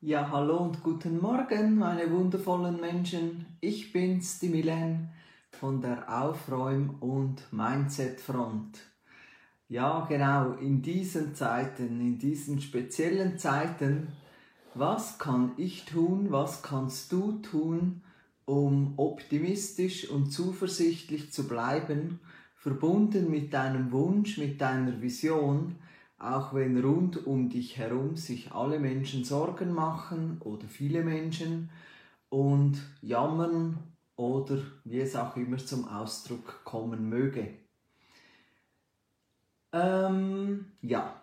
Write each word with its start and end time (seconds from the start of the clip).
Ja, 0.00 0.30
hallo 0.30 0.58
und 0.58 0.84
guten 0.84 1.20
Morgen, 1.20 1.76
meine 1.76 2.08
wundervollen 2.12 2.80
Menschen. 2.80 3.46
Ich 3.60 3.92
bin's, 3.92 4.38
die 4.38 4.48
Milen 4.48 5.08
von 5.50 5.80
der 5.80 6.22
Aufräum- 6.22 6.94
und 7.00 7.52
Mindset-Front. 7.52 8.78
Ja, 9.68 10.06
genau, 10.08 10.52
in 10.52 10.82
diesen 10.82 11.34
Zeiten, 11.34 12.00
in 12.00 12.16
diesen 12.16 12.60
speziellen 12.60 13.38
Zeiten, 13.38 14.12
was 14.74 15.18
kann 15.18 15.54
ich 15.56 15.84
tun, 15.84 16.28
was 16.30 16.62
kannst 16.62 17.10
du 17.10 17.32
tun, 17.42 18.02
um 18.44 18.94
optimistisch 18.98 20.08
und 20.08 20.30
zuversichtlich 20.30 21.32
zu 21.32 21.48
bleiben, 21.48 22.20
verbunden 22.54 23.32
mit 23.32 23.52
deinem 23.52 23.90
Wunsch, 23.90 24.38
mit 24.38 24.60
deiner 24.60 25.02
Vision, 25.02 25.74
auch 26.18 26.52
wenn 26.52 26.82
rund 26.82 27.26
um 27.26 27.48
dich 27.48 27.76
herum 27.76 28.16
sich 28.16 28.52
alle 28.52 28.80
Menschen 28.80 29.24
Sorgen 29.24 29.72
machen 29.72 30.40
oder 30.40 30.66
viele 30.66 31.04
Menschen 31.04 31.70
und 32.28 32.78
jammern 33.00 33.78
oder 34.16 34.58
wie 34.84 35.00
es 35.00 35.14
auch 35.14 35.36
immer 35.36 35.58
zum 35.58 35.86
Ausdruck 35.88 36.64
kommen 36.64 37.08
möge. 37.08 37.54
Ähm, 39.72 40.72
ja. 40.82 41.22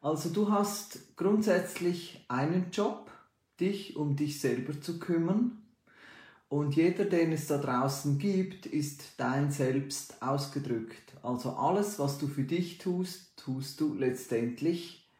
Also 0.00 0.30
du 0.30 0.50
hast 0.50 1.16
grundsätzlich 1.16 2.24
einen 2.28 2.70
Job, 2.70 3.10
dich 3.60 3.96
um 3.96 4.16
dich 4.16 4.40
selber 4.40 4.80
zu 4.80 4.98
kümmern 4.98 5.67
und 6.48 6.76
jeder, 6.76 7.04
den 7.04 7.32
es 7.32 7.46
da 7.46 7.58
draußen 7.58 8.18
gibt, 8.18 8.64
ist 8.64 9.14
dein 9.18 9.50
Selbst 9.50 10.22
ausgedrückt. 10.22 11.14
Also 11.22 11.50
alles, 11.50 11.98
was 11.98 12.18
du 12.18 12.26
für 12.26 12.44
dich 12.44 12.78
tust, 12.78 13.36
tust 13.36 13.80
du 13.80 13.94
letztendlich 13.94 15.10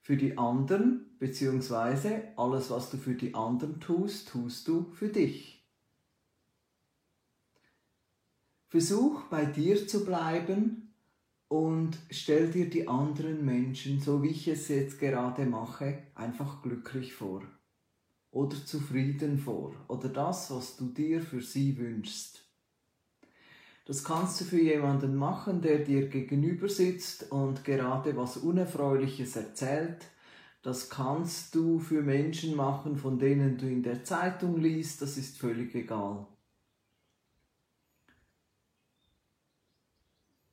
für 0.00 0.16
die 0.16 0.38
anderen, 0.38 1.14
beziehungsweise 1.18 2.22
alles, 2.36 2.70
was 2.70 2.90
du 2.90 2.96
für 2.96 3.14
die 3.14 3.34
anderen 3.34 3.80
tust, 3.80 4.30
tust 4.30 4.66
du 4.66 4.90
für 4.92 5.08
dich. 5.08 5.62
Versuch 8.68 9.24
bei 9.24 9.44
dir 9.44 9.86
zu 9.86 10.06
bleiben 10.06 10.94
und 11.48 11.98
stell 12.10 12.50
dir 12.50 12.70
die 12.70 12.88
anderen 12.88 13.44
Menschen, 13.44 14.00
so 14.00 14.22
wie 14.22 14.28
ich 14.28 14.48
es 14.48 14.68
jetzt 14.68 14.98
gerade 14.98 15.44
mache, 15.44 15.98
einfach 16.14 16.62
glücklich 16.62 17.12
vor 17.12 17.42
oder 18.32 18.56
zufrieden 18.64 19.38
vor 19.38 19.74
oder 19.88 20.08
das, 20.08 20.50
was 20.50 20.76
du 20.76 20.86
dir 20.88 21.22
für 21.22 21.42
sie 21.42 21.78
wünschst. 21.78 22.44
Das 23.84 24.04
kannst 24.04 24.40
du 24.40 24.44
für 24.44 24.60
jemanden 24.60 25.16
machen, 25.16 25.60
der 25.60 25.80
dir 25.80 26.08
gegenüber 26.08 26.68
sitzt 26.68 27.30
und 27.30 27.64
gerade 27.64 28.16
was 28.16 28.36
Unerfreuliches 28.38 29.36
erzählt. 29.36 30.06
Das 30.62 30.88
kannst 30.88 31.54
du 31.54 31.78
für 31.80 32.02
Menschen 32.02 32.54
machen, 32.56 32.96
von 32.96 33.18
denen 33.18 33.58
du 33.58 33.68
in 33.68 33.82
der 33.82 34.04
Zeitung 34.04 34.58
liest, 34.60 35.02
das 35.02 35.16
ist 35.18 35.36
völlig 35.38 35.74
egal. 35.74 36.26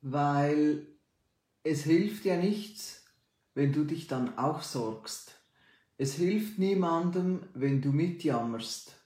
Weil 0.02 0.86
es 1.62 1.84
hilft 1.84 2.24
ja 2.24 2.36
nichts, 2.36 3.04
wenn 3.54 3.72
du 3.72 3.84
dich 3.84 4.06
dann 4.06 4.36
auch 4.38 4.62
sorgst. 4.62 5.39
Es 6.02 6.14
hilft 6.14 6.58
niemandem, 6.58 7.42
wenn 7.52 7.82
du 7.82 7.92
mitjammerst. 7.92 8.96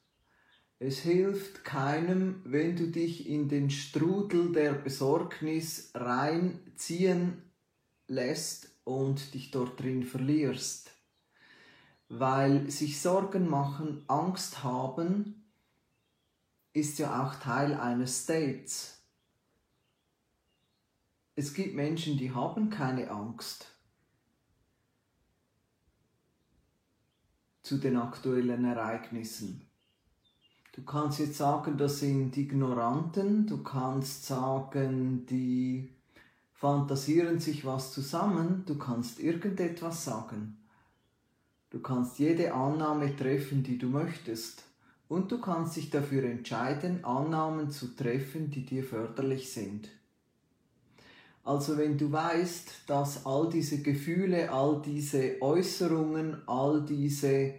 Es 0.78 1.00
hilft 1.00 1.64
keinem, 1.64 2.40
wenn 2.44 2.76
du 2.76 2.86
dich 2.86 3.28
in 3.28 3.48
den 3.48 3.68
Strudel 3.68 4.52
der 4.52 4.74
Besorgnis 4.74 5.90
reinziehen 5.92 7.50
lässt 8.06 8.68
und 8.84 9.34
dich 9.34 9.50
dort 9.50 9.80
drin 9.80 10.04
verlierst. 10.04 10.92
Weil 12.08 12.70
sich 12.70 13.00
Sorgen 13.00 13.50
machen, 13.50 14.04
Angst 14.06 14.62
haben, 14.62 15.50
ist 16.74 17.00
ja 17.00 17.26
auch 17.26 17.34
Teil 17.40 17.74
eines 17.74 18.22
States. 18.22 19.02
Es 21.34 21.54
gibt 21.54 21.74
Menschen, 21.74 22.18
die 22.18 22.30
haben 22.30 22.70
keine 22.70 23.10
Angst. 23.10 23.73
Zu 27.64 27.78
den 27.78 27.96
aktuellen 27.96 28.64
Ereignissen. 28.64 29.62
Du 30.72 30.82
kannst 30.82 31.18
jetzt 31.18 31.38
sagen, 31.38 31.78
das 31.78 32.00
sind 32.00 32.36
Ignoranten, 32.36 33.46
du 33.46 33.62
kannst 33.62 34.26
sagen, 34.26 35.24
die 35.26 35.88
fantasieren 36.52 37.40
sich 37.40 37.64
was 37.64 37.92
zusammen, 37.92 38.64
du 38.66 38.76
kannst 38.76 39.18
irgendetwas 39.18 40.04
sagen. 40.04 40.58
Du 41.70 41.80
kannst 41.80 42.18
jede 42.18 42.52
Annahme 42.52 43.16
treffen, 43.16 43.62
die 43.62 43.78
du 43.78 43.88
möchtest. 43.88 44.62
Und 45.08 45.32
du 45.32 45.40
kannst 45.40 45.76
dich 45.76 45.90
dafür 45.90 46.24
entscheiden, 46.24 47.04
Annahmen 47.04 47.70
zu 47.70 47.96
treffen, 47.96 48.50
die 48.50 48.64
dir 48.64 48.84
förderlich 48.84 49.52
sind. 49.52 49.88
Also 51.44 51.76
wenn 51.76 51.98
du 51.98 52.10
weißt, 52.10 52.84
dass 52.86 53.26
all 53.26 53.50
diese 53.50 53.82
Gefühle, 53.82 54.50
all 54.50 54.80
diese 54.80 55.42
Äußerungen, 55.42 56.38
all 56.46 56.82
diese 56.82 57.54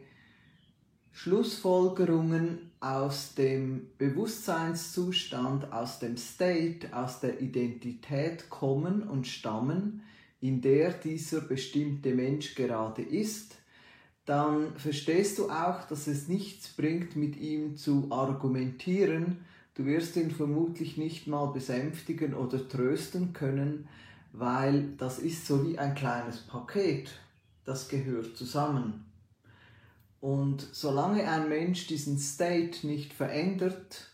Schlussfolgerungen 1.12 2.72
aus 2.80 3.36
dem 3.36 3.92
Bewusstseinszustand, 4.00 5.72
aus 5.72 6.00
dem 6.00 6.18
State, 6.18 6.96
aus 6.98 7.20
der 7.20 7.40
Identität 7.40 8.50
kommen 8.50 9.04
und 9.04 9.28
stammen, 9.28 10.02
in 10.42 10.62
der 10.62 10.92
dieser 10.92 11.42
bestimmte 11.42 12.14
Mensch 12.14 12.56
gerade 12.56 13.04
ist, 13.04 13.56
dann 14.26 14.76
verstehst 14.78 15.38
du 15.38 15.50
auch, 15.50 15.88
dass 15.88 16.08
es 16.08 16.28
nichts 16.28 16.70
bringt, 16.70 17.16
mit 17.16 17.38
ihm 17.38 17.78
zu 17.78 18.08
argumentieren, 18.12 19.46
Du 19.76 19.86
wirst 19.86 20.16
ihn 20.16 20.32
vermutlich 20.32 20.96
nicht 20.96 21.28
mal 21.28 21.48
besänftigen 21.48 22.34
oder 22.34 22.68
trösten 22.68 23.34
können, 23.34 23.90
weil 24.32 24.94
das 24.98 25.20
ist 25.20 25.46
so 25.46 25.68
wie 25.68 25.78
ein 25.78 25.96
kleines 25.96 26.40
Paket, 26.40 27.12
das 27.66 27.90
gehört 27.90 28.38
zusammen. 28.38 29.06
Und 30.22 30.68
solange 30.72 31.30
ein 31.30 31.50
Mensch 31.50 31.88
diesen 31.88 32.18
State 32.18 32.88
nicht 32.88 33.14
verändert, 33.14 34.12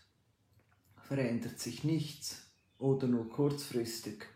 verändert 0.96 1.60
sich 1.60 1.84
nichts 1.84 2.50
oder 2.78 3.06
nur 3.06 3.28
kurzfristig. 3.28 4.26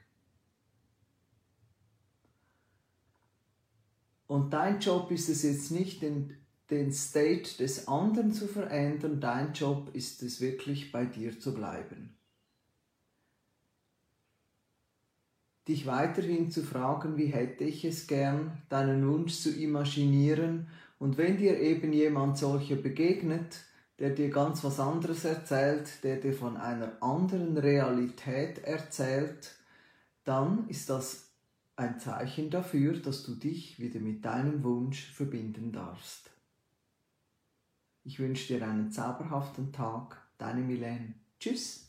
Und 4.28 4.52
dein 4.52 4.78
Job 4.80 5.10
ist 5.10 5.28
es 5.28 5.42
jetzt 5.42 5.70
nicht, 5.72 6.02
den 6.70 6.92
State 6.92 7.58
des 7.58 7.88
anderen 7.88 8.32
zu 8.32 8.46
verändern. 8.48 9.20
Dein 9.20 9.52
Job 9.52 9.90
ist 9.94 10.22
es 10.22 10.40
wirklich 10.40 10.92
bei 10.92 11.04
dir 11.04 11.38
zu 11.38 11.54
bleiben. 11.54 12.16
Dich 15.68 15.86
weiterhin 15.86 16.50
zu 16.50 16.62
fragen, 16.62 17.16
wie 17.16 17.26
hätte 17.26 17.64
ich 17.64 17.84
es 17.84 18.06
gern, 18.06 18.62
deinen 18.68 19.08
Wunsch 19.08 19.34
zu 19.34 19.50
imaginieren 19.50 20.68
und 20.98 21.18
wenn 21.18 21.36
dir 21.36 21.58
eben 21.60 21.92
jemand 21.92 22.38
solcher 22.38 22.76
begegnet, 22.76 23.64
der 23.98 24.10
dir 24.10 24.30
ganz 24.30 24.62
was 24.62 24.78
anderes 24.78 25.24
erzählt, 25.24 26.04
der 26.04 26.16
dir 26.16 26.34
von 26.34 26.56
einer 26.56 27.02
anderen 27.02 27.56
Realität 27.56 28.58
erzählt, 28.58 29.54
dann 30.24 30.68
ist 30.68 30.90
das 30.90 31.30
ein 31.76 31.98
Zeichen 31.98 32.50
dafür, 32.50 32.94
dass 32.94 33.24
du 33.24 33.34
dich 33.34 33.78
wieder 33.80 34.00
mit 34.00 34.24
deinem 34.24 34.62
Wunsch 34.64 35.12
verbinden 35.12 35.72
darfst. 35.72 36.30
Ich 38.06 38.20
wünsche 38.20 38.54
dir 38.54 38.64
einen 38.64 38.92
zauberhaften 38.92 39.72
Tag. 39.72 40.16
Deine 40.38 40.60
Milene. 40.60 41.14
Tschüss. 41.40 41.85